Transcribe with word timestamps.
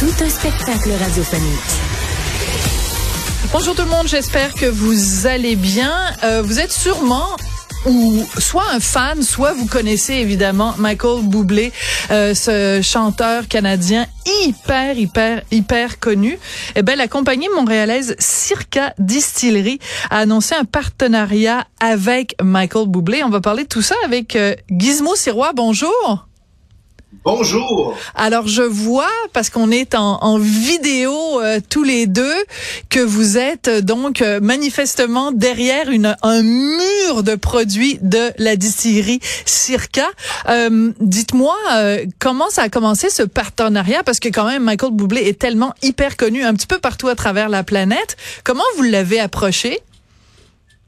Tout 0.00 0.24
un 0.24 0.30
spectacle 0.30 0.92
radiophonique. 0.92 1.60
Bonjour 3.52 3.74
tout 3.74 3.82
le 3.82 3.90
monde, 3.90 4.08
j'espère 4.08 4.54
que 4.54 4.64
vous 4.64 5.26
allez 5.26 5.56
bien. 5.56 5.92
Euh, 6.24 6.40
vous 6.40 6.58
êtes 6.58 6.72
sûrement 6.72 7.36
ou 7.84 8.24
soit 8.38 8.64
un 8.72 8.80
fan, 8.80 9.22
soit 9.22 9.52
vous 9.52 9.66
connaissez 9.66 10.14
évidemment 10.14 10.74
Michael 10.78 11.24
Bublé, 11.24 11.70
euh, 12.10 12.32
ce 12.32 12.80
chanteur 12.82 13.46
canadien 13.46 14.06
hyper 14.46 14.96
hyper 14.96 15.42
hyper 15.50 16.00
connu. 16.00 16.38
Eh 16.76 16.82
ben 16.82 16.96
la 16.96 17.06
compagnie 17.06 17.50
montréalaise 17.54 18.16
Circa 18.18 18.94
Distillery 18.98 19.80
a 20.08 20.20
annoncé 20.20 20.54
un 20.54 20.64
partenariat 20.64 21.66
avec 21.78 22.34
Michael 22.42 22.88
Bublé. 22.88 23.22
On 23.22 23.28
va 23.28 23.42
parler 23.42 23.64
de 23.64 23.68
tout 23.68 23.82
ça 23.82 23.96
avec 24.06 24.34
euh, 24.34 24.54
Gizmo 24.70 25.14
Sirois. 25.14 25.52
Bonjour. 25.54 26.29
Bonjour. 27.24 27.98
Alors 28.14 28.46
je 28.46 28.62
vois 28.62 29.10
parce 29.32 29.50
qu'on 29.50 29.72
est 29.72 29.96
en, 29.96 30.38
vidéo 30.38 31.40
euh, 31.40 31.58
tous 31.68 31.82
les 31.82 32.06
deux 32.06 32.36
que 32.88 33.00
vous 33.00 33.36
êtes 33.36 33.66
euh, 33.66 33.80
donc 33.80 34.22
euh, 34.22 34.38
manifestement 34.40 35.32
derrière 35.32 35.90
une 35.90 36.16
un 36.22 36.42
mur 36.42 37.24
de 37.24 37.34
produits 37.34 37.98
de 38.00 38.30
la 38.38 38.54
distillerie 38.54 39.18
Circa. 39.44 40.06
Dites-moi 41.00 41.56
comment 42.20 42.48
ça 42.48 42.62
a 42.62 42.68
commencé 42.68 43.10
ce 43.10 43.24
partenariat? 43.24 44.04
Parce 44.04 44.20
que 44.20 44.28
quand 44.28 44.46
même 44.46 44.62
Michael 44.62 44.92
Bublé 44.92 45.22
est 45.22 45.38
tellement 45.38 45.74
hyper 45.82 46.16
connu 46.16 46.44
un 46.44 46.54
petit 46.54 46.68
peu 46.68 46.78
partout 46.78 47.08
à 47.08 47.16
travers 47.16 47.48
la 47.48 47.64
planète. 47.64 48.16
Comment 48.44 48.62
vous 48.76 48.84
l'avez 48.84 49.18
approché? 49.18 49.80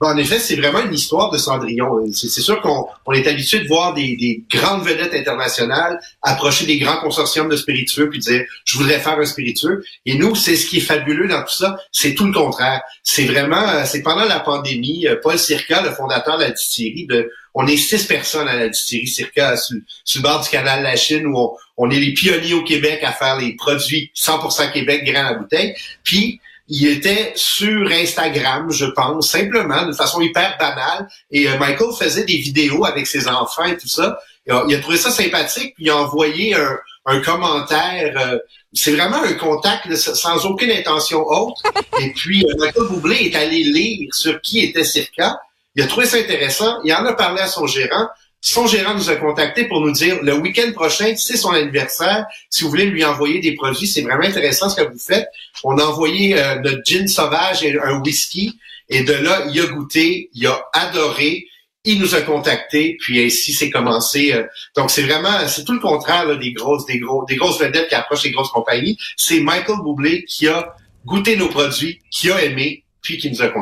En 0.07 0.17
effet, 0.17 0.39
c'est 0.39 0.57
vraiment 0.57 0.81
une 0.81 0.95
histoire 0.95 1.31
de 1.31 1.39
Cendrillon. 1.39 2.05
C'est 2.13 2.29
sûr 2.29 2.61
qu'on 2.61 2.87
on 3.07 3.13
est 3.13 3.27
habitué 3.27 3.61
de 3.61 3.69
voir 3.69 3.95
des, 3.95 4.17
des, 4.17 4.43
grandes 4.51 4.85
vedettes 4.85 5.15
internationales 5.15 5.99
approcher 6.23 6.67
des 6.67 6.79
grands 6.79 6.99
consortiums 6.99 7.49
de 7.49 7.57
spiritueux 7.57 8.09
puis 8.11 8.19
dire 8.19 8.45
je 8.65 8.79
voudrais 8.79 8.99
faire 8.99 9.19
un 9.19 9.25
spiritueux. 9.25 9.85
Et 10.07 10.15
nous, 10.15 10.35
c'est 10.35 10.57
ce 10.57 10.67
qui 10.67 10.79
est 10.79 10.81
fabuleux 10.81 11.29
dans 11.29 11.43
tout 11.43 11.57
ça, 11.57 11.77
c'est 11.91 12.15
tout 12.15 12.27
le 12.27 12.33
contraire. 12.33 12.83
C'est 13.03 13.25
vraiment, 13.25 13.69
euh, 13.69 13.85
c'est 13.87 14.03
pendant 14.03 14.25
la 14.25 14.41
pandémie, 14.41 15.07
euh, 15.07 15.17
Paul 15.23 15.39
Circa, 15.39 15.83
le 15.83 15.91
fondateur 15.91 16.39
de 16.39 16.45
la 16.45 16.51
distillerie, 16.51 17.07
de, 17.07 17.31
on 17.55 17.67
est 17.67 17.77
six 17.77 18.05
personnes 18.05 18.49
à 18.49 18.57
la 18.57 18.69
distillerie 18.69 19.09
Circa 19.09 19.57
sur, 19.57 19.77
le 19.77 20.21
bord 20.21 20.43
du 20.43 20.49
canal 20.49 20.81
de 20.81 20.85
la 20.85 20.97
Chine 20.97 21.27
où 21.27 21.57
on, 21.77 21.91
est 21.91 22.01
les 22.01 22.15
pionniers 22.15 22.55
au 22.55 22.65
Québec 22.65 23.01
à 23.03 23.13
faire 23.13 23.39
les 23.39 23.55
produits 23.55 24.11
100% 24.17 24.73
Québec 24.73 25.05
grain 25.05 25.27
à 25.27 25.35
bouteille. 25.35 25.75
Puis 26.03 26.41
il 26.75 26.87
était 26.87 27.35
sur 27.37 27.91
Instagram, 27.93 28.71
je 28.71 28.87
pense, 28.87 29.31
simplement, 29.31 29.85
de 29.85 29.93
façon 29.93 30.23
hyper 30.23 30.57
banale. 30.59 31.07
Et 31.31 31.47
euh, 31.47 31.59
Michael 31.59 31.91
faisait 31.99 32.25
des 32.25 32.39
vidéos 32.39 32.87
avec 32.87 33.07
ses 33.07 33.29
enfants 33.29 33.65
et 33.65 33.77
tout 33.77 33.89
ça. 33.89 34.19
Il 34.47 34.75
a, 34.75 34.79
trouvé 34.79 34.97
ça 34.97 35.11
sympathique, 35.11 35.75
puis 35.75 35.85
il 35.85 35.91
a 35.91 35.99
envoyé 35.99 36.57
un, 37.05 37.21
commentaire. 37.21 38.15
Euh, 38.17 38.39
c'est 38.73 38.93
vraiment 38.93 39.23
un 39.23 39.35
contact 39.35 39.95
sans 39.95 40.47
aucune 40.47 40.71
intention 40.71 41.27
autre. 41.27 41.63
Et 42.01 42.11
puis, 42.13 42.43
euh, 42.43 42.55
Michael 42.57 42.89
Boublé 42.89 43.17
est 43.17 43.37
allé 43.37 43.65
lire 43.65 44.09
sur 44.15 44.41
qui 44.41 44.61
était 44.61 44.83
Circa. 44.83 45.39
Il 45.77 45.83
a 45.83 45.87
trouvé 45.87 46.07
ça 46.07 46.17
intéressant. 46.17 46.79
Il 46.85 46.95
en 46.95 47.05
a 47.05 47.13
parlé 47.13 47.43
à 47.43 47.49
son 47.49 47.67
gérant. 47.67 48.09
Son 48.45 48.67
gérant 48.67 48.95
nous 48.95 49.09
a 49.09 49.15
contacté 49.15 49.69
pour 49.69 49.81
nous 49.81 49.93
dire 49.93 50.19
le 50.21 50.35
week-end 50.35 50.73
prochain, 50.73 51.15
c'est 51.17 51.37
son 51.37 51.51
anniversaire. 51.51 52.27
Si 52.51 52.65
vous 52.65 52.71
voulez 52.71 52.87
lui 52.87 53.05
envoyer 53.05 53.39
des 53.39 53.55
produits, 53.55 53.87
c'est 53.87 54.03
vraiment 54.03 54.25
intéressant 54.25 54.69
ce 54.69 54.75
que 54.75 54.93
vous 54.93 54.99
faites. 54.99 55.29
On 55.63 55.79
a 55.79 55.85
envoyé 55.85 56.37
euh, 56.37 56.57
notre 56.57 56.83
gin 56.85 57.07
sauvage 57.07 57.63
et 57.63 57.79
un 57.79 58.01
whisky. 58.01 58.59
Et 58.89 59.05
de 59.05 59.13
là, 59.13 59.47
il 59.49 59.61
a 59.61 59.67
goûté, 59.67 60.29
il 60.35 60.45
a 60.49 60.61
adoré. 60.73 61.47
Il 61.85 62.01
nous 62.01 62.17
a 62.17 62.21
contacté, 62.23 62.97
puis 63.01 63.25
ainsi 63.25 63.53
c'est 63.53 63.71
commencé. 63.71 64.33
Euh. 64.33 64.45
donc 64.77 64.91
c'est 64.91 65.03
vraiment, 65.03 65.47
c'est 65.47 65.65
tout 65.65 65.73
le 65.73 65.81
contraire 65.81 66.37
des 66.37 66.53
grosses, 66.53 66.87
des 66.87 66.99
gros, 66.99 67.25
des 67.27 67.37
grosses 67.37 67.61
vedettes 67.61 67.89
qui 67.89 67.95
approchent 67.95 68.25
les 68.25 68.33
grosses 68.33 68.51
compagnies. 68.51 68.99
C'est 69.17 69.41
Michael 69.41 69.79
Bublé 69.85 70.25
qui 70.25 70.49
a 70.49 70.75
goûté 71.07 71.37
nos 71.37 71.49
produits, 71.49 72.01
qui 72.11 72.31
a 72.31 72.43
aimé, 72.43 72.85
puis 73.03 73.19
qui 73.19 73.31
nous 73.31 73.43
a. 73.43 73.53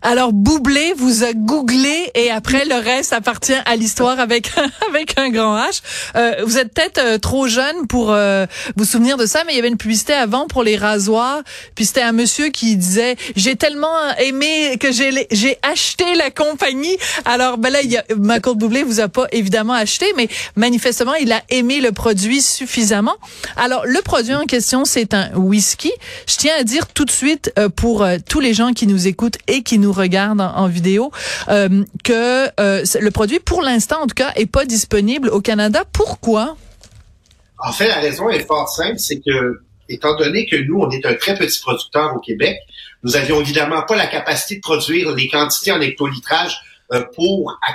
Alors 0.00 0.32
Boublé 0.32 0.92
vous 0.96 1.24
a 1.24 1.32
googlé 1.32 2.10
et 2.14 2.30
après 2.30 2.64
le 2.64 2.76
reste 2.76 3.12
appartient 3.12 3.58
à 3.64 3.74
l'histoire 3.74 4.20
avec 4.20 4.50
avec 4.88 5.18
un 5.18 5.28
grand 5.30 5.58
H. 5.58 5.82
Euh, 6.14 6.44
vous 6.44 6.56
êtes 6.56 6.72
peut-être 6.72 6.98
euh, 6.98 7.18
trop 7.18 7.48
jeune 7.48 7.88
pour 7.88 8.12
euh, 8.12 8.46
vous 8.76 8.84
souvenir 8.84 9.16
de 9.16 9.26
ça, 9.26 9.42
mais 9.44 9.52
il 9.52 9.56
y 9.56 9.58
avait 9.58 9.68
une 9.68 9.76
publicité 9.76 10.12
avant 10.12 10.46
pour 10.46 10.62
les 10.62 10.76
rasoirs, 10.76 11.42
puis 11.74 11.84
c'était 11.84 12.02
un 12.02 12.12
monsieur 12.12 12.48
qui 12.50 12.76
disait 12.76 13.16
j'ai 13.34 13.56
tellement 13.56 13.88
aimé 14.18 14.76
que 14.78 14.92
j'ai 14.92 15.26
j'ai 15.32 15.58
acheté 15.62 16.14
la 16.14 16.30
compagnie. 16.30 16.96
Alors 17.24 17.58
ben 17.58 17.70
là 17.70 17.82
il 17.82 17.90
y 17.90 17.96
a, 17.96 18.04
Boublé 18.54 18.84
vous 18.84 19.00
a 19.00 19.08
pas 19.08 19.26
évidemment 19.32 19.74
acheté, 19.74 20.06
mais 20.16 20.28
manifestement 20.54 21.14
il 21.14 21.32
a 21.32 21.42
aimé 21.50 21.80
le 21.80 21.90
produit 21.90 22.40
suffisamment. 22.40 23.16
Alors 23.56 23.84
le 23.84 24.00
produit 24.02 24.34
en 24.34 24.44
question 24.44 24.84
c'est 24.84 25.12
un 25.12 25.32
whisky. 25.34 25.90
Je 26.28 26.36
tiens 26.36 26.54
à 26.58 26.62
dire 26.62 26.86
tout 26.86 27.04
de 27.04 27.10
suite 27.10 27.52
pour 27.76 28.06
tous 28.28 28.40
les 28.40 28.54
gens 28.54 28.59
qui 28.74 28.86
nous 28.86 29.08
écoutent 29.08 29.38
et 29.48 29.62
qui 29.62 29.78
nous 29.78 29.92
regardent 29.92 30.40
en, 30.40 30.68
vidéo 30.68 31.10
euh, 31.48 31.84
que 32.04 32.46
euh, 32.60 32.84
le 33.00 33.10
produit, 33.10 33.40
pour 33.40 33.62
l'instant 33.62 34.02
en 34.02 34.06
tout 34.06 34.14
cas, 34.14 34.32
est 34.36 34.46
pas 34.46 34.64
disponible 34.64 35.28
au 35.28 35.40
Canada. 35.40 35.84
Pourquoi? 35.92 36.56
En 37.58 37.72
fait, 37.72 37.88
la 37.88 38.00
raison 38.00 38.28
est 38.30 38.46
fort 38.46 38.68
simple, 38.68 38.98
c'est 38.98 39.20
que 39.20 39.62
étant 39.88 40.16
donné 40.16 40.46
que 40.46 40.56
nous, 40.56 40.78
on 40.78 40.90
est 40.90 41.04
un 41.04 41.14
très 41.14 41.34
petit 41.34 41.60
producteur 41.60 42.14
au 42.14 42.20
Québec, 42.20 42.56
nous 43.02 43.16
avions 43.16 43.40
évidemment 43.40 43.82
pas 43.82 43.96
la 43.96 44.06
capacité 44.06 44.56
de 44.56 44.60
produire 44.60 45.14
les 45.14 45.28
quantités 45.28 45.72
en 45.72 45.80
hectolitrage 45.80 46.58
euh, 46.92 47.04
pour 47.14 47.58
à 47.66 47.74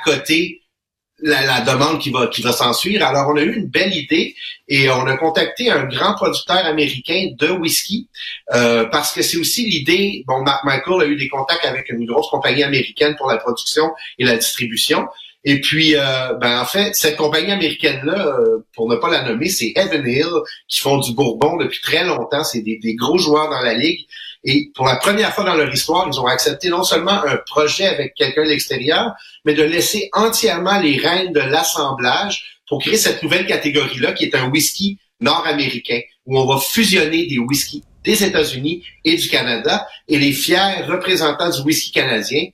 la, 1.19 1.61
demande 1.61 1.99
qui 1.99 2.11
va 2.11 2.27
qui 2.27 2.41
va 2.41 2.51
s'ensuivre. 2.51 3.05
Alors, 3.05 3.29
on 3.29 3.37
a 3.37 3.41
eu 3.41 3.55
une 3.55 3.67
belle 3.67 3.95
idée 3.95 4.35
et 4.67 4.89
on 4.89 5.05
a 5.07 5.17
contacté 5.17 5.71
un 5.71 5.83
grand 5.85 6.15
producteur 6.15 6.65
américain 6.65 7.31
de 7.37 7.49
whisky 7.49 8.07
euh, 8.53 8.85
parce 8.85 9.13
que 9.13 9.21
c'est 9.21 9.37
aussi 9.37 9.65
l'idée. 9.65 10.23
Bon, 10.27 10.41
Mark 10.41 10.63
Michael 10.63 11.01
a 11.01 11.05
eu 11.05 11.15
des 11.15 11.29
contacts 11.29 11.65
avec 11.65 11.89
une 11.89 12.05
grosse 12.05 12.29
compagnie 12.29 12.63
américaine 12.63 13.15
pour 13.17 13.27
la 13.27 13.37
production 13.37 13.91
et 14.19 14.25
la 14.25 14.37
distribution. 14.37 15.07
Et 15.47 15.61
puis, 15.61 15.95
euh, 15.95 16.33
ben 16.41 16.59
en 16.59 16.65
fait, 16.65 16.95
cette 16.95 17.17
compagnie 17.17 17.51
américaine-là, 17.51 18.27
euh, 18.39 18.65
pour 18.73 18.89
ne 18.89 18.95
pas 18.95 19.09
la 19.09 19.21
nommer, 19.21 19.47
c'est 19.47 19.73
Evan 19.75 20.05
Hill, 20.05 20.25
qui 20.67 20.79
font 20.79 20.97
du 20.97 21.13
Bourbon 21.13 21.57
depuis 21.57 21.79
très 21.81 22.03
longtemps. 22.03 22.43
C'est 22.43 22.61
des, 22.61 22.95
gros 22.95 23.19
joueurs 23.19 23.51
dans 23.51 23.61
la 23.61 23.75
ligue. 23.75 24.07
Et 24.43 24.71
pour 24.73 24.87
la 24.87 24.95
première 24.95 25.33
fois 25.33 25.43
dans 25.43 25.53
leur 25.53 25.71
histoire, 25.71 26.07
ils 26.11 26.19
ont 26.19 26.25
accepté 26.25 26.69
non 26.69 26.83
seulement 26.83 27.23
un 27.23 27.37
projet 27.45 27.85
avec 27.85 28.15
quelqu'un 28.15 28.43
de 28.43 28.49
l'extérieur, 28.49 29.13
mais 29.45 29.53
de 29.53 29.63
laisser 29.63 30.09
entièrement 30.13 30.79
les 30.79 30.97
rênes 30.97 31.31
de 31.31 31.39
l'assemblage 31.39 32.59
pour 32.67 32.81
créer 32.81 32.97
cette 32.97 33.21
nouvelle 33.21 33.45
catégorie-là, 33.45 34.13
qui 34.13 34.25
est 34.25 34.35
un 34.35 34.49
whisky 34.49 34.97
nord-américain, 35.19 36.01
où 36.25 36.39
on 36.39 36.45
va 36.47 36.59
fusionner 36.59 37.27
des 37.27 37.37
whiskies 37.37 37.83
des 38.03 38.23
États-Unis 38.23 38.83
et 39.03 39.15
du 39.15 39.27
Canada, 39.29 39.87
et 40.07 40.17
les 40.17 40.31
fiers 40.31 40.83
représentants 40.87 41.49
du 41.49 41.61
whisky 41.61 41.91
canadien, 41.91 42.47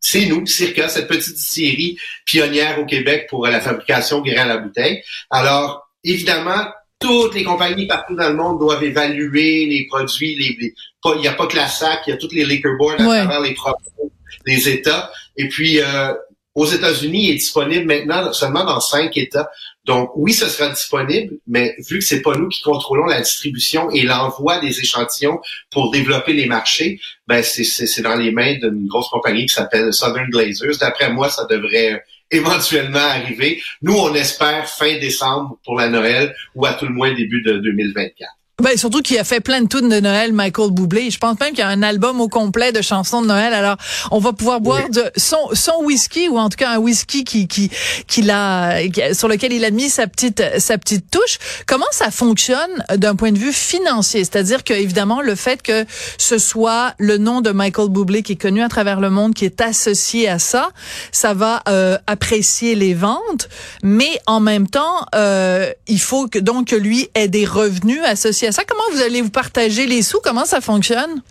c'est 0.00 0.26
nous, 0.26 0.46
Circa, 0.46 0.88
cette 0.88 1.08
petite 1.08 1.38
série 1.38 1.98
pionnière 2.24 2.78
au 2.78 2.84
Québec 2.84 3.26
pour 3.28 3.46
la 3.46 3.60
fabrication 3.60 4.20
grain 4.20 4.42
à 4.42 4.46
la 4.46 4.58
bouteille. 4.58 5.02
Alors, 5.30 5.90
évidemment, 6.04 6.66
toutes 6.98 7.34
les 7.34 7.44
compagnies 7.44 7.86
partout 7.86 8.14
dans 8.14 8.28
le 8.28 8.34
monde 8.34 8.58
doivent 8.58 8.84
évaluer 8.84 9.66
les 9.66 9.86
produits. 9.86 10.34
Les, 10.36 10.74
il 11.14 11.20
n'y 11.20 11.28
a 11.28 11.32
pas 11.32 11.46
que 11.46 11.56
la 11.56 11.68
SAC, 11.68 12.00
il 12.06 12.10
y 12.10 12.12
a 12.12 12.16
toutes 12.16 12.32
les 12.32 12.44
liquor 12.44 12.76
boards 12.78 13.00
à 13.00 13.24
travers 13.24 13.40
les 13.40 13.54
provinces, 13.54 13.92
les 14.46 14.68
États. 14.68 15.10
Et 15.36 15.48
puis, 15.48 15.80
euh, 15.80 16.14
aux 16.56 16.64
États-Unis, 16.64 17.24
il 17.24 17.30
est 17.32 17.34
disponible 17.34 17.84
maintenant 17.84 18.32
seulement 18.32 18.64
dans 18.64 18.80
cinq 18.80 19.16
États. 19.18 19.50
Donc, 19.84 20.10
oui, 20.16 20.32
ce 20.32 20.48
sera 20.48 20.70
disponible, 20.70 21.34
mais 21.46 21.76
vu 21.86 21.98
que 21.98 22.04
c'est 22.04 22.22
pas 22.22 22.34
nous 22.34 22.48
qui 22.48 22.62
contrôlons 22.62 23.04
la 23.04 23.20
distribution 23.20 23.90
et 23.90 24.02
l'envoi 24.02 24.58
des 24.58 24.80
échantillons 24.80 25.38
pour 25.70 25.90
développer 25.90 26.32
les 26.32 26.46
marchés, 26.46 26.98
ben 27.28 27.42
c'est 27.42 28.02
dans 28.02 28.16
les 28.16 28.32
mains 28.32 28.54
d'une 28.54 28.86
grosse 28.86 29.08
compagnie 29.10 29.44
qui 29.46 29.54
s'appelle 29.54 29.92
Southern 29.92 30.30
Glazers. 30.30 30.78
D'après 30.80 31.12
moi, 31.12 31.28
ça 31.28 31.44
devrait 31.44 32.02
éventuellement 32.30 32.98
arriver. 32.98 33.60
Nous, 33.82 33.94
on 33.94 34.14
espère 34.14 34.66
fin 34.66 34.98
décembre 34.98 35.58
pour 35.62 35.76
la 35.76 35.90
Noël 35.90 36.34
ou 36.54 36.64
à 36.64 36.72
tout 36.72 36.86
le 36.86 36.94
moins 36.94 37.12
début 37.12 37.42
de 37.42 37.58
2024. 37.58 38.30
Ben, 38.62 38.74
surtout 38.78 39.02
qu'il 39.02 39.18
a 39.18 39.24
fait 39.24 39.40
plein 39.40 39.60
de 39.60 39.68
tunes 39.68 39.90
de 39.90 40.00
Noël, 40.00 40.32
Michael 40.32 40.70
Bublé. 40.70 41.10
Je 41.10 41.18
pense 41.18 41.38
même 41.40 41.50
qu'il 41.50 41.58
y 41.58 41.62
a 41.62 41.68
un 41.68 41.82
album 41.82 42.22
au 42.22 42.28
complet 42.28 42.72
de 42.72 42.80
chansons 42.80 43.20
de 43.20 43.26
Noël. 43.26 43.52
Alors, 43.52 43.76
on 44.10 44.18
va 44.18 44.32
pouvoir 44.32 44.62
boire 44.62 44.88
de 44.88 45.04
son, 45.14 45.50
son 45.52 45.82
whisky 45.82 46.30
ou 46.30 46.38
en 46.38 46.48
tout 46.48 46.56
cas 46.56 46.70
un 46.70 46.78
whisky 46.78 47.24
qui 47.24 47.48
qui 47.48 47.70
qui 48.06 48.22
l'a 48.22 48.78
sur 49.12 49.28
lequel 49.28 49.52
il 49.52 49.62
a 49.62 49.70
mis 49.70 49.90
sa 49.90 50.06
petite 50.06 50.42
sa 50.58 50.78
petite 50.78 51.10
touche. 51.10 51.36
Comment 51.66 51.84
ça 51.90 52.10
fonctionne 52.10 52.82
d'un 52.96 53.14
point 53.14 53.30
de 53.30 53.38
vue 53.38 53.52
financier? 53.52 54.24
C'est-à-dire 54.24 54.64
que 54.64 54.72
évidemment 54.72 55.20
le 55.20 55.34
fait 55.34 55.60
que 55.60 55.84
ce 56.16 56.38
soit 56.38 56.94
le 56.96 57.18
nom 57.18 57.42
de 57.42 57.50
Michael 57.50 57.90
Bublé 57.90 58.22
qui 58.22 58.32
est 58.32 58.40
connu 58.40 58.62
à 58.62 58.70
travers 58.70 59.00
le 59.00 59.10
monde 59.10 59.34
qui 59.34 59.44
est 59.44 59.60
associé 59.60 60.30
à 60.30 60.38
ça, 60.38 60.70
ça 61.12 61.34
va 61.34 61.62
euh, 61.68 61.98
apprécier 62.06 62.74
les 62.74 62.94
ventes, 62.94 63.50
mais 63.82 64.18
en 64.24 64.40
même 64.40 64.66
temps, 64.66 65.04
euh, 65.14 65.70
il 65.88 66.00
faut 66.00 66.26
que 66.26 66.38
donc 66.38 66.68
que 66.68 66.76
lui 66.76 67.10
ait 67.14 67.28
des 67.28 67.44
revenus 67.44 68.00
associés 68.02 68.45
ça. 68.52 68.64
Comment 68.64 68.82
vous 68.92 69.02
allez 69.02 69.22
vous 69.22 69.30
partager 69.30 69.86
les 69.86 70.02
sous? 70.02 70.20
Comment 70.22 70.44
ça 70.44 70.60
fonctionne? 70.60 71.22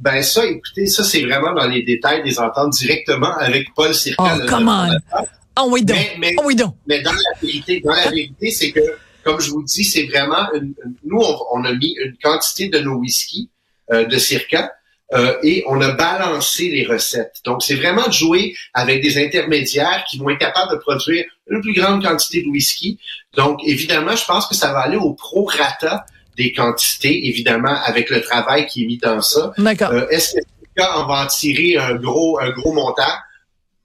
Ben 0.00 0.20
ça, 0.22 0.44
écoutez, 0.44 0.86
ça 0.86 1.04
c'est 1.04 1.22
vraiment 1.22 1.52
dans 1.52 1.68
les 1.68 1.82
détails 1.82 2.24
des 2.24 2.40
ententes 2.40 2.72
directement 2.72 3.36
avec 3.36 3.72
Paul 3.74 3.94
Circa. 3.94 4.36
Oh, 4.36 4.46
come 4.48 4.68
on! 4.68 5.24
Oh 5.60 5.68
oui 5.70 5.84
donc! 5.84 5.98
Mais, 6.18 6.34
oh 6.38 6.42
oui 6.46 6.56
donc! 6.56 6.74
Mais 6.86 7.02
dans 7.02 7.12
la 7.12 7.40
vérité, 7.40 7.80
dans 7.84 7.92
la 7.92 8.10
vérité, 8.10 8.50
c'est 8.50 8.72
que, 8.72 8.80
comme 9.22 9.40
je 9.40 9.50
vous 9.50 9.62
dis, 9.62 9.84
c'est 9.84 10.06
vraiment, 10.06 10.52
une, 10.54 10.74
nous, 11.04 11.20
on, 11.52 11.64
a 11.64 11.72
mis 11.72 11.94
une 12.02 12.16
quantité 12.22 12.68
de 12.68 12.80
nos 12.80 12.94
whisky 12.94 13.48
euh, 13.92 14.04
de 14.04 14.18
Circa 14.18 14.72
euh, 15.12 15.36
et 15.42 15.62
on 15.68 15.80
a 15.80 15.92
balancé 15.92 16.70
les 16.70 16.84
recettes. 16.84 17.36
Donc, 17.44 17.62
c'est 17.62 17.74
vraiment 17.74 18.06
de 18.08 18.12
jouer 18.12 18.56
avec 18.72 19.02
des 19.02 19.22
intermédiaires 19.22 20.04
qui 20.08 20.18
vont 20.18 20.30
être 20.30 20.38
capables 20.38 20.72
de 20.72 20.78
produire 20.78 21.26
une 21.48 21.60
plus 21.60 21.74
grande 21.74 22.02
quantité 22.02 22.42
de 22.42 22.48
whisky. 22.48 22.98
Donc, 23.36 23.60
évidemment, 23.64 24.16
je 24.16 24.24
pense 24.24 24.46
que 24.46 24.54
ça 24.54 24.72
va 24.72 24.80
aller 24.80 24.96
au 24.96 25.12
prorata 25.12 26.06
des 26.36 26.52
quantités, 26.52 27.28
évidemment, 27.28 27.76
avec 27.84 28.10
le 28.10 28.20
travail 28.20 28.66
qui 28.66 28.84
est 28.84 28.86
mis 28.86 28.98
dans 28.98 29.20
ça. 29.20 29.52
D'accord. 29.58 29.92
Euh, 29.92 30.08
est-ce 30.08 30.34
que 30.34 30.40
on 30.78 31.06
va 31.06 31.24
en 31.24 31.26
tirer 31.26 31.76
un 31.76 31.94
gros, 31.94 32.38
un 32.40 32.50
gros 32.50 32.72
montant? 32.72 33.02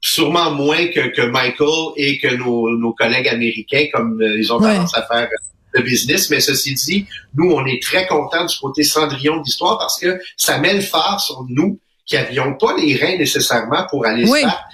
Sûrement 0.00 0.52
moins 0.52 0.86
que, 0.86 1.08
que 1.08 1.22
Michael 1.22 1.92
et 1.96 2.18
que 2.18 2.34
nos, 2.34 2.70
nos 2.78 2.92
collègues 2.92 3.28
américains, 3.28 3.86
comme 3.92 4.20
euh, 4.22 4.38
ils 4.38 4.52
ont 4.52 4.60
tendance 4.60 4.96
à 4.96 5.02
faire 5.02 5.28
le 5.72 5.82
business. 5.82 6.30
Mais 6.30 6.40
ceci 6.40 6.74
dit, 6.74 7.06
nous, 7.34 7.50
on 7.50 7.66
est 7.66 7.82
très 7.82 8.06
contents 8.06 8.46
du 8.46 8.56
côté 8.58 8.84
Cendrillon 8.84 9.38
de 9.38 9.44
l'histoire 9.44 9.78
parce 9.78 9.98
que 9.98 10.18
ça 10.36 10.58
met 10.58 10.74
le 10.74 10.80
phare 10.80 11.20
sur 11.20 11.44
nous 11.48 11.78
qui 12.06 12.16
avions 12.16 12.54
pas 12.54 12.74
les 12.76 12.96
reins 12.96 13.18
nécessairement 13.18 13.86
pour 13.90 14.06
aller 14.06 14.26
se 14.26 14.32
faire 14.32 14.64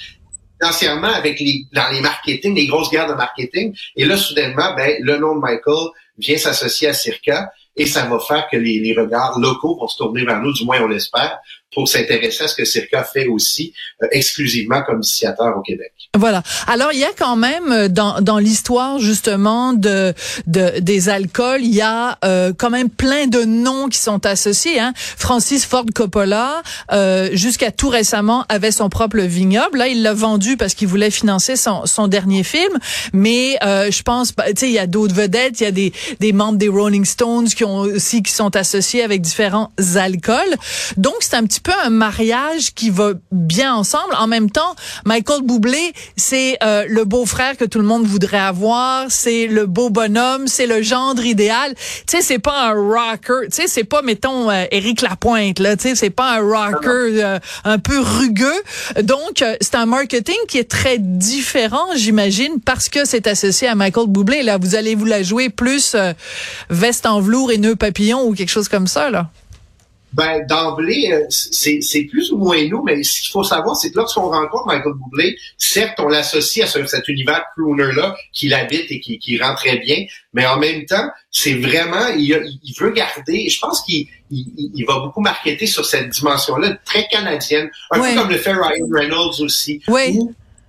financièrement 0.61 1.13
avec 1.13 1.41
les 1.41 1.67
dans 1.73 1.91
les 1.91 2.01
marketing, 2.01 2.55
les 2.55 2.67
grosses 2.67 2.91
guerres 2.91 3.09
de 3.09 3.15
marketing. 3.15 3.75
Et 3.97 4.05
là, 4.05 4.17
soudainement, 4.17 4.75
ben, 4.77 4.97
le 5.01 5.19
nom 5.19 5.35
de 5.35 5.41
Michael 5.41 5.89
vient 6.19 6.39
s'associer 6.39 6.89
à 6.89 6.95
Circa 6.95 7.51
et 7.77 7.87
ça 7.87 8.07
va 8.07 8.19
faire 8.19 8.49
que 8.51 8.57
les, 8.57 8.79
les, 8.79 8.95
regards 8.95 9.39
locaux 9.39 9.77
vont 9.77 9.89
se 9.89 9.97
tourner 9.97 10.25
vers 10.25 10.41
nous, 10.41 10.53
du 10.53 10.65
moins 10.65 10.81
on 10.81 10.89
l'espère, 10.89 11.39
pour 11.75 11.89
s'intéresser 11.89 12.45
à 12.45 12.49
ce 12.49 12.55
que 12.55 12.65
Circa 12.65 13.05
fait 13.05 13.27
aussi 13.27 13.73
euh, 14.03 14.07
exclusivement 14.13 14.83
comme 14.83 14.97
initiateur 14.97 15.57
au 15.57 15.63
Québec. 15.63 15.93
Voilà. 16.17 16.43
Alors 16.67 16.93
il 16.93 17.01
y 17.01 17.05
a 17.05 17.13
quand 17.17 17.37
même 17.37 17.73
euh, 17.73 17.89
dans, 17.89 18.21
dans 18.21 18.39
l'histoire 18.39 18.99
justement 18.99 19.73
de, 19.73 20.15
de 20.47 20.81
des 20.81 21.09
alcools, 21.09 21.63
il 21.63 21.75
y 21.75 21.81
a 21.81 22.19
euh, 22.25 22.53
quand 22.57 22.71
même 22.71 22.91
plein 22.91 23.27
de 23.27 23.45
noms 23.45 23.89
qui 23.89 23.99
sont 23.99 24.25
associés. 24.27 24.79
Hein. 24.79 24.93
Francis 24.97 25.65
Ford 25.65 25.87
Coppola, 25.95 26.63
euh, 26.93 27.31
jusqu'à 27.33 27.71
tout 27.71 27.89
récemment, 27.89 28.45
avait 28.49 28.71
son 28.71 28.89
propre 28.89 29.19
vignoble. 29.19 29.79
Là, 29.79 29.89
il 29.89 30.03
l'a 30.03 30.15
vendu 30.15 30.57
parce 30.57 30.75
qu'il 30.75 30.89
voulait 30.89 31.11
financer 31.11 31.57
son, 31.57 31.87
son 31.87 32.09
dernier 32.09 32.43
film. 32.43 32.73
Mais 33.13 33.57
euh, 33.63 33.91
je 33.91 34.03
pense, 34.03 34.35
bah, 34.35 34.45
tu 34.49 34.61
sais, 34.61 34.69
il 34.69 34.73
y 34.73 34.79
a 34.79 34.87
d'autres 34.87 35.15
vedettes, 35.15 35.61
il 35.61 35.65
y 35.65 35.67
a 35.67 35.71
des, 35.71 35.93
des 36.21 36.33
membres 36.33 36.59
des 36.59 36.69
Rolling 36.69 37.05
Stones 37.05 37.49
qui 37.49 37.65
ont 37.65 37.81
aussi 37.81 38.23
qui 38.23 38.33
sont 38.33 38.55
associés 38.57 39.03
avec 39.03 39.21
différents 39.21 39.73
alcools. 39.97 40.57
Donc 40.97 41.15
c'est 41.21 41.35
un 41.35 41.45
petit 41.45 41.61
peu 41.65 41.73
un 41.83 41.91
mariage 41.91 42.75
qui 42.75 42.91
va 42.91 43.13
bien 43.33 43.75
ensemble. 43.75 44.15
En 44.19 44.29
même 44.29 44.51
temps, 44.51 44.77
Michael 45.05 45.43
Bublé, 45.43 45.93
c'est 46.17 46.59
euh, 46.63 46.85
le 46.89 47.05
beau-frère 47.05 47.57
que 47.57 47.65
tout 47.65 47.79
le 47.79 47.87
monde 47.87 48.05
voudrait 48.05 48.39
avoir, 48.39 49.07
c'est 49.09 49.47
le 49.47 49.67
beau 49.67 49.91
bonhomme, 49.91 50.47
c'est 50.47 50.67
le 50.67 50.83
gendre 50.83 51.25
idéal. 51.25 51.75
Tu 52.07 52.19
sais, 52.19 52.23
c'est 52.23 52.39
pas 52.39 52.69
un 52.69 52.73
rocker, 52.75 53.49
tu 53.49 53.63
sais, 53.63 53.67
c'est 53.67 53.85
pas 53.85 54.03
mettons 54.03 54.51
euh, 54.51 54.65
Éric 54.71 55.01
Lapointe 55.01 55.59
là, 55.59 55.77
tu 55.77 55.89
sais, 55.89 55.95
c'est 55.95 56.11
pas 56.11 56.37
un 56.37 56.41
rocker 56.41 57.25
euh, 57.25 57.39
un 57.65 57.79
peu 57.79 57.99
rugueux. 57.99 58.63
Donc 59.03 59.43
euh, 59.43 59.57
c'est 59.61 59.75
un 59.75 59.87
marketing 59.87 60.37
qui 60.47 60.59
est 60.59 60.71
très 60.71 60.99
différent, 60.99 61.87
j'imagine, 61.97 62.61
parce 62.65 62.89
que 62.89 63.05
c'est 63.05 63.27
associé 63.27 63.69
à 63.69 63.75
Michael 63.75 64.09
Bublé. 64.09 64.43
Là, 64.43 64.59
vous 64.59 64.75
allez 64.75 64.95
vous 64.95 65.07
la 65.07 65.23
jouer 65.23 65.49
plus 65.49 65.97
veste 66.69 67.07
en 67.07 67.21
velours 67.21 67.51
et 67.51 67.59
nœud 67.59 67.77
papillon 67.77 68.23
ou 68.27 68.35
quelque 68.35 68.51
chose 68.51 68.69
comme 68.69 68.87
ça 68.87 69.11
là. 69.11 69.31
Ben, 70.15 70.47
d'emblée, 70.47 71.11
euh, 71.13 71.27
c'est 71.29 72.05
plus 72.05 72.31
ou 72.31 72.39
moins 72.39 72.65
nous, 72.69 72.85
mais 72.85 73.03
ce 73.03 73.21
qu'il 73.21 73.33
faut 73.33 73.43
savoir, 73.43 73.75
c'est 73.75 73.91
que 73.91 73.97
lorsqu'on 73.97 74.29
rencontre 74.29 74.67
Michael 74.67 74.93
Bublé, 74.95 75.37
certes, 75.59 75.99
on 75.99 76.07
l'associe 76.07 76.65
à 76.65 76.87
cet 76.87 77.09
univers 77.09 77.43
crooner-là 77.57 78.15
qu'il 78.33 78.55
habite 78.55 78.87
et 78.91 79.01
qui, 79.01 79.19
qui 79.19 79.39
rend 79.39 79.57
très 79.57 79.79
bien, 79.79 80.05
mais 80.33 80.47
en 80.47 80.57
même 80.57 80.85
temps, 80.87 81.09
c'est 81.33 81.55
vraiment, 81.55 82.07
il, 82.17 82.59
il, 82.63 82.75
veut 82.79 82.91
garder, 82.91 83.49
je 83.49 83.59
pense 83.59 83.83
qu'il 83.83 84.07
il, 84.31 84.85
va 84.87 85.01
beaucoup 85.01 85.21
marketer 85.21 85.67
sur 85.67 85.85
cette 85.85 86.11
dimension-là, 86.11 86.79
très 86.85 87.09
canadienne, 87.09 87.69
un 87.91 88.01
peu 88.01 88.15
comme 88.15 88.31
le 88.31 88.39
fait 88.39 88.53
Ryan 88.53 88.87
Reynolds 88.93 89.41
aussi. 89.41 89.83
Oui. 89.89 90.17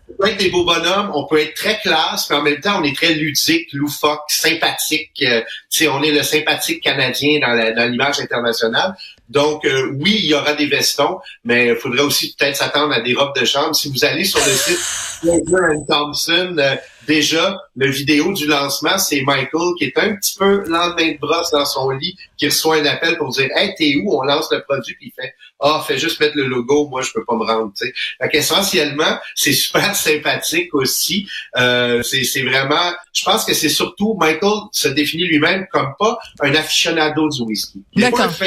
On 0.07 0.13
peut 0.13 0.29
être 0.29 0.37
des 0.37 0.49
beaux 0.49 0.63
bonhommes, 0.63 1.11
on 1.13 1.25
peut 1.25 1.39
être 1.39 1.55
très 1.55 1.79
classe, 1.79 2.29
mais 2.29 2.35
en 2.35 2.41
même 2.43 2.59
temps, 2.59 2.79
on 2.79 2.83
est 2.83 2.95
très 2.95 3.13
ludique, 3.13 3.73
loufoque, 3.73 4.23
sympathique. 4.27 5.11
Euh, 5.23 5.41
on 5.89 6.03
est 6.03 6.11
le 6.11 6.21
sympathique 6.21 6.83
canadien 6.83 7.39
dans 7.39 7.91
l'image 7.91 8.19
internationale. 8.19 8.95
Donc, 9.29 9.65
euh, 9.65 9.91
oui, 9.99 10.19
il 10.19 10.25
y 10.25 10.33
aura 10.35 10.53
des 10.53 10.67
vestons, 10.67 11.19
mais 11.43 11.69
il 11.69 11.75
faudrait 11.75 12.03
aussi 12.03 12.35
peut-être 12.37 12.55
s'attendre 12.55 12.93
à 12.93 13.01
des 13.01 13.15
robes 13.15 13.35
de 13.35 13.45
chambre. 13.45 13.75
Si 13.75 13.89
vous 13.89 14.05
allez 14.05 14.25
sur 14.25 14.39
le 14.39 14.51
site 14.51 14.79
Thompson, 15.89 16.55
euh, 16.59 16.75
déjà, 17.07 17.57
le 17.75 17.89
vidéo 17.89 18.33
du 18.33 18.47
lancement, 18.47 18.97
c'est 18.97 19.21
Michael 19.21 19.73
qui 19.77 19.85
est 19.85 19.97
un 19.97 20.15
petit 20.15 20.37
peu 20.37 20.63
lendemain 20.67 21.11
de 21.11 21.17
brosse 21.17 21.51
dans 21.51 21.65
son 21.65 21.89
lit, 21.91 22.15
qui 22.37 22.47
reçoit 22.47 22.77
un 22.77 22.85
appel 22.85 23.17
pour 23.17 23.29
dire 23.29 23.49
Hey, 23.55 23.73
t'es 23.77 23.95
où? 24.03 24.17
On 24.17 24.23
lance 24.23 24.51
le 24.51 24.61
produit, 24.63 24.95
puis 24.95 25.13
il 25.15 25.21
fait 25.21 25.33
Ah, 25.59 25.83
fais 25.87 25.97
juste 25.97 26.19
mettre 26.19 26.35
le 26.35 26.45
logo, 26.45 26.87
moi 26.87 27.01
je 27.01 27.11
peux 27.11 27.23
pas 27.23 27.35
me 27.35 27.43
rendre. 27.43 27.73
T'sais. 27.73 27.93
essentiellement, 28.33 29.17
c'est 29.35 29.53
super 29.65 29.95
sympathique 29.95 30.73
aussi. 30.73 31.27
Euh, 31.57 32.01
c'est 32.03 32.41
vraiment. 32.43 32.93
Je 33.13 33.23
pense 33.23 33.45
que 33.45 33.53
c'est 33.53 33.69
surtout 33.69 34.15
Michael 34.19 34.59
se 34.71 34.87
définit 34.89 35.25
lui-même 35.25 35.67
comme 35.71 35.93
pas 35.97 36.17
un 36.41 36.53
aficionado 36.53 37.29
du 37.29 37.41
whisky. 37.43 37.83
Il 37.93 38.01
n'est 38.01 38.11
pas 38.11 38.25
un 38.25 38.29
fin 38.29 38.45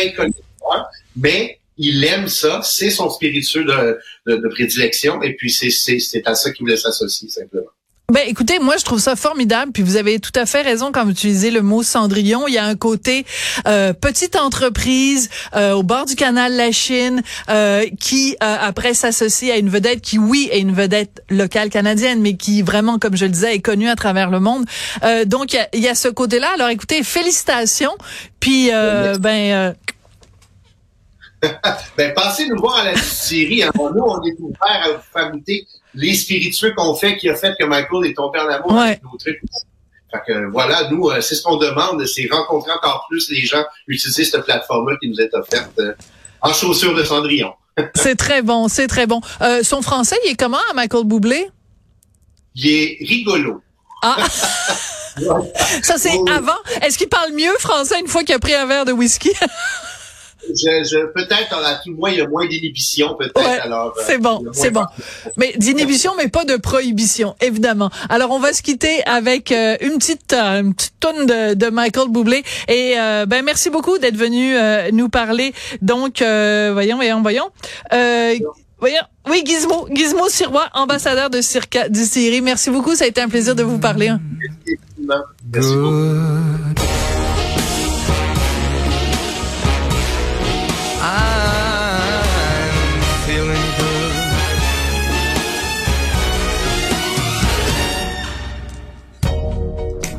mais 1.16 1.58
il 1.76 2.04
aime 2.04 2.28
ça, 2.28 2.60
c'est 2.62 2.90
son 2.90 3.08
spiritueux 3.08 3.64
de, 3.64 3.98
de, 4.26 4.48
prédilection, 4.48 5.22
et 5.22 5.34
puis 5.34 5.50
c'est 5.50 6.26
à 6.26 6.34
ça 6.34 6.52
qu'il 6.52 6.64
voulait 6.64 6.76
s'associer 6.76 7.28
simplement. 7.28 7.67
Ben 8.10 8.22
écoutez, 8.26 8.58
moi 8.58 8.78
je 8.78 8.86
trouve 8.86 9.00
ça 9.00 9.16
formidable, 9.16 9.70
puis 9.70 9.82
vous 9.82 9.96
avez 9.96 10.18
tout 10.18 10.32
à 10.34 10.46
fait 10.46 10.62
raison 10.62 10.92
quand 10.92 11.04
vous 11.04 11.10
utilisez 11.10 11.50
le 11.50 11.60
mot 11.60 11.82
Cendrillon. 11.82 12.48
Il 12.48 12.54
y 12.54 12.56
a 12.56 12.64
un 12.64 12.74
côté 12.74 13.26
euh, 13.66 13.92
petite 13.92 14.34
entreprise 14.34 15.28
euh, 15.54 15.74
au 15.74 15.82
bord 15.82 16.06
du 16.06 16.14
canal 16.14 16.54
La 16.54 16.72
Chine 16.72 17.20
euh, 17.50 17.84
qui 18.00 18.34
après 18.40 18.94
s'associe 18.94 19.52
à 19.52 19.58
une 19.58 19.68
vedette 19.68 20.00
qui 20.00 20.18
oui 20.18 20.48
est 20.50 20.60
une 20.60 20.72
vedette 20.72 21.22
locale 21.28 21.68
canadienne, 21.68 22.22
mais 22.22 22.32
qui 22.32 22.62
vraiment, 22.62 22.98
comme 22.98 23.14
je 23.14 23.26
le 23.26 23.30
disais, 23.30 23.56
est 23.56 23.60
connue 23.60 23.90
à 23.90 23.94
travers 23.94 24.30
le 24.30 24.40
monde. 24.40 24.64
donc 25.26 25.52
il 25.52 25.56
y 25.56 25.58
a, 25.58 25.68
y 25.76 25.88
a, 25.88 25.94
ce 25.94 26.08
côté-là. 26.08 26.48
Alors 26.54 26.70
écoutez, 26.70 27.02
félicitations. 27.02 27.92
Puis 28.40 28.70
ben 29.20 29.74
ben, 31.96 32.14
passez 32.14 32.48
nous 32.48 32.56
voir 32.56 32.78
à 32.78 32.84
la 32.84 32.96
série. 32.96 33.62
Hein. 33.62 33.70
Nous, 33.74 34.02
on 34.02 34.22
est 34.24 34.34
ouverts 34.38 34.84
à 34.84 34.88
vous 34.92 35.02
faire 35.12 35.30
goûter 35.30 35.66
les 35.94 36.14
spiritueux 36.14 36.72
qu'on 36.76 36.94
fait 36.94 37.16
qui 37.16 37.28
a 37.28 37.34
fait 37.34 37.54
que 37.58 37.64
Michael 37.64 38.06
est 38.06 38.14
tombé 38.14 38.38
en 38.40 38.48
amour 38.48 38.78
avec 38.78 39.02
nos 39.02 39.16
trucs. 39.18 39.40
Fait 40.10 40.20
que 40.26 40.50
voilà, 40.50 40.88
nous, 40.90 41.10
euh, 41.10 41.20
c'est 41.20 41.34
ce 41.34 41.42
qu'on 41.42 41.56
demande, 41.56 42.04
c'est 42.06 42.26
rencontrer 42.30 42.72
encore 42.72 43.06
plus 43.10 43.28
les 43.30 43.44
gens, 43.44 43.62
utiliser 43.86 44.24
cette 44.24 44.44
plateforme-là 44.44 44.96
qui 45.00 45.08
nous 45.08 45.20
est 45.20 45.32
offerte 45.34 45.78
euh, 45.78 45.92
en 46.40 46.52
chaussures 46.52 46.94
de 46.94 47.04
Cendrillon. 47.04 47.52
c'est 47.94 48.16
très 48.16 48.42
bon, 48.42 48.68
c'est 48.68 48.86
très 48.86 49.06
bon. 49.06 49.20
Euh, 49.42 49.62
son 49.62 49.82
français, 49.82 50.16
il 50.24 50.32
est 50.32 50.36
comment 50.36 50.60
à 50.70 50.74
Michael 50.74 51.04
Boublé? 51.04 51.50
Il 52.54 52.68
est 52.68 52.98
rigolo. 53.06 53.60
Ah! 54.02 54.16
Ça, 55.82 55.98
c'est 55.98 56.16
avant. 56.30 56.52
Est-ce 56.80 56.96
qu'il 56.96 57.08
parle 57.08 57.32
mieux 57.32 57.52
français 57.58 57.98
une 58.00 58.06
fois 58.06 58.22
qu'il 58.22 58.34
a 58.36 58.38
pris 58.38 58.54
un 58.54 58.66
verre 58.66 58.84
de 58.84 58.92
whisky? 58.92 59.32
Je, 60.48 61.06
peut-être 61.12 61.54
à 61.54 61.80
tout 61.84 61.92
moins 61.94 62.10
il 62.10 62.18
y 62.18 62.20
a 62.20 62.28
moins 62.28 62.46
d'inhibition 62.46 63.16
peut-être. 63.18 63.38
alors 63.62 63.94
euh, 63.96 64.02
c'est 64.06 64.18
bon, 64.18 64.44
c'est 64.52 64.70
bon. 64.70 64.84
Mais 65.36 65.52
d'inhibition, 65.56 66.12
mais 66.16 66.28
pas 66.28 66.44
de 66.44 66.56
prohibition, 66.56 67.34
évidemment. 67.40 67.90
Alors 68.08 68.30
on 68.30 68.38
va 68.38 68.52
se 68.52 68.62
quitter 68.62 69.02
avec 69.04 69.52
euh, 69.52 69.76
une 69.80 69.98
petite 69.98 70.32
euh, 70.32 70.60
une 70.60 70.74
petite 70.74 70.94
tonne 71.00 71.26
de, 71.26 71.54
de 71.54 71.70
Michael 71.70 72.08
Bublé 72.08 72.42
et 72.68 72.94
ben 73.26 73.42
merci 73.44 73.70
beaucoup 73.70 73.98
d'être 73.98 74.16
venu 74.16 74.54
nous 74.92 75.08
parler. 75.08 75.52
Donc 75.82 76.20
voyons, 76.20 76.96
voyons, 76.96 77.22
voyons. 77.22 77.50
Voyons. 78.80 79.02
Oui, 79.28 79.42
Gizmo, 79.44 79.88
Gizmo 79.92 80.28
Sirois, 80.28 80.68
ambassadeur 80.72 81.30
de 81.30 81.40
Circa 81.40 81.88
Distillery. 81.88 82.40
Merci 82.40 82.70
beaucoup, 82.70 82.94
ça 82.94 83.04
a 83.04 83.08
été 83.08 83.20
un 83.20 83.28
plaisir 83.28 83.56
de 83.56 83.64
vous 83.64 83.78
parler. 83.78 84.08
Hein. 84.08 84.20
Merci 85.52 85.74
beaucoup. 85.74 86.97